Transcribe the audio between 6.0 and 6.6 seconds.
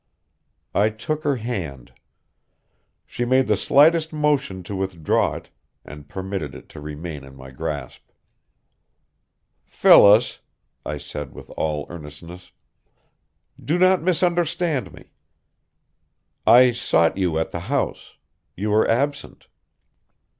permitted